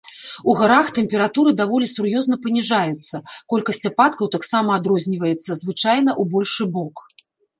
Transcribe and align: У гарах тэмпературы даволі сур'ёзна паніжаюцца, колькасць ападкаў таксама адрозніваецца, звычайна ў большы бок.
У 0.51 0.53
гарах 0.59 0.87
тэмпературы 0.95 1.51
даволі 1.59 1.89
сур'ёзна 1.91 2.35
паніжаюцца, 2.45 3.21
колькасць 3.53 3.87
ападкаў 3.91 4.31
таксама 4.35 4.69
адрозніваецца, 4.81 5.59
звычайна 5.63 6.11
ў 6.21 6.23
большы 6.35 6.63
бок. 6.79 6.95